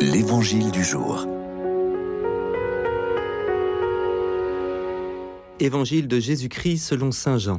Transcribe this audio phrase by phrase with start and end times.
[0.00, 1.26] L'Évangile du jour.
[5.58, 7.58] Évangile de Jésus-Christ selon Saint Jean.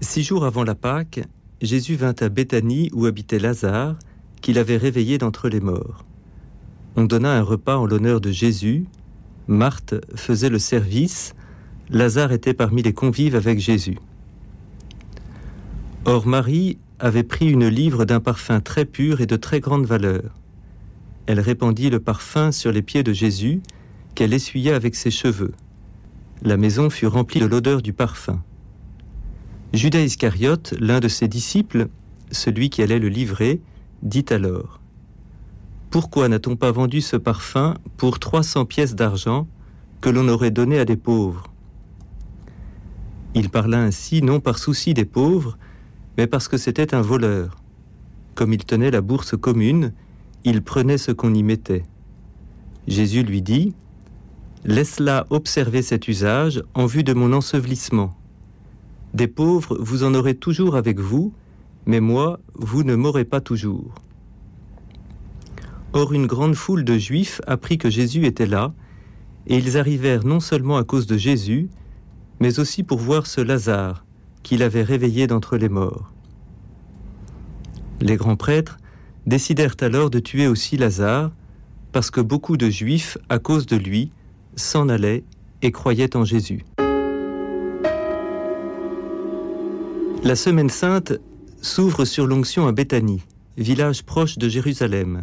[0.00, 1.20] Six jours avant la Pâque,
[1.60, 3.96] Jésus vint à Béthanie où habitait Lazare,
[4.40, 6.04] qu'il avait réveillé d'entre les morts.
[6.94, 8.86] On donna un repas en l'honneur de Jésus.
[9.48, 11.34] Marthe faisait le service.
[11.90, 13.98] Lazare était parmi les convives avec Jésus.
[16.04, 20.38] Or Marie avait pris une livre d'un parfum très pur et de très grande valeur.
[21.28, 23.60] Elle répandit le parfum sur les pieds de Jésus,
[24.14, 25.52] qu'elle essuya avec ses cheveux.
[26.40, 28.42] La maison fut remplie de l'odeur du parfum.
[29.74, 31.88] Judas Iscariote, l'un de ses disciples,
[32.30, 33.60] celui qui allait le livrer,
[34.02, 34.80] dit alors
[35.90, 39.46] Pourquoi n'a-t-on pas vendu ce parfum pour trois cents pièces d'argent
[40.00, 41.52] que l'on aurait donné à des pauvres?
[43.34, 45.58] Il parla ainsi non par souci des pauvres,
[46.16, 47.58] mais parce que c'était un voleur.
[48.34, 49.92] Comme il tenait la bourse commune,
[50.44, 51.84] il prenait ce qu'on y mettait.
[52.86, 53.74] Jésus lui dit,
[54.64, 58.16] Laisse-la observer cet usage en vue de mon ensevelissement.
[59.14, 61.32] Des pauvres, vous en aurez toujours avec vous,
[61.86, 63.94] mais moi, vous ne m'aurez pas toujours.
[65.92, 68.74] Or une grande foule de Juifs apprit que Jésus était là,
[69.46, 71.70] et ils arrivèrent non seulement à cause de Jésus,
[72.40, 74.04] mais aussi pour voir ce Lazare,
[74.42, 76.12] qu'il avait réveillé d'entre les morts.
[78.00, 78.76] Les grands prêtres
[79.28, 81.30] décidèrent alors de tuer aussi Lazare,
[81.92, 84.10] parce que beaucoup de Juifs, à cause de lui,
[84.56, 85.22] s'en allaient
[85.62, 86.64] et croyaient en Jésus.
[90.24, 91.12] La Semaine sainte
[91.60, 93.22] s'ouvre sur l'onction à Béthanie,
[93.56, 95.22] village proche de Jérusalem.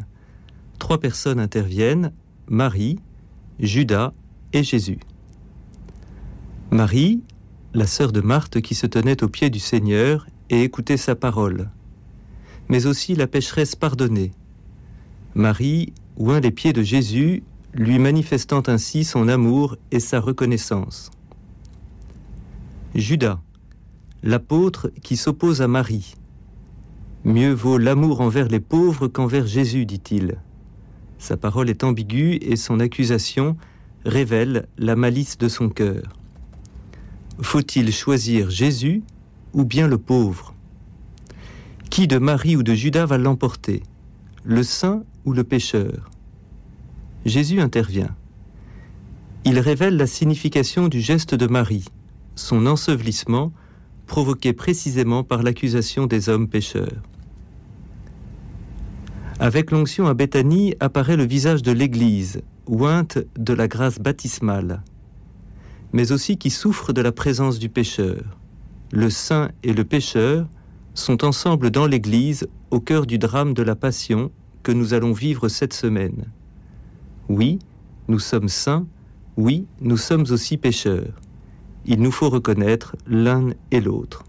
[0.78, 2.12] Trois personnes interviennent,
[2.48, 3.00] Marie,
[3.60, 4.14] Judas
[4.54, 5.00] et Jésus.
[6.72, 7.22] Marie,
[7.74, 11.70] la sœur de Marthe qui se tenait aux pieds du Seigneur et écoutait sa parole,
[12.70, 14.32] mais aussi la pécheresse pardonnée.
[15.36, 21.12] Marie oint les pieds de Jésus, lui manifestant ainsi son amour et sa reconnaissance.
[22.96, 23.42] Judas,
[24.24, 26.16] l'apôtre qui s'oppose à Marie.
[27.26, 30.38] Mieux vaut l'amour envers les pauvres qu'envers Jésus, dit-il.
[31.18, 33.58] Sa parole est ambiguë et son accusation
[34.06, 36.04] révèle la malice de son cœur.
[37.42, 39.04] Faut-il choisir Jésus
[39.54, 40.55] ou bien le pauvre?
[41.96, 43.82] Qui de Marie ou de Judas va l'emporter
[44.44, 46.12] Le saint ou le pécheur?
[47.24, 48.14] Jésus intervient.
[49.46, 51.86] Il révèle la signification du geste de Marie,
[52.36, 53.54] son ensevelissement
[54.08, 57.02] provoqué précisément par l'accusation des hommes pécheurs.
[59.40, 64.84] Avec l'onction à Béthanie apparaît le visage de l'Église, ointe de la grâce baptismale
[65.94, 68.22] mais aussi qui souffre de la présence du pécheur.
[68.92, 70.50] Le saint et le pécheur
[70.96, 74.32] sont ensemble dans l'Église au cœur du drame de la Passion
[74.64, 76.26] que nous allons vivre cette semaine.
[77.30, 77.60] Oui,
[78.08, 78.88] nous sommes saints,
[79.38, 81.14] oui, nous sommes aussi pécheurs.
[81.86, 84.24] Il nous faut reconnaître l'un et l'autre.